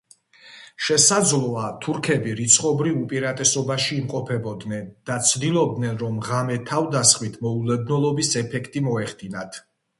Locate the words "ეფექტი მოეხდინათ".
8.47-9.65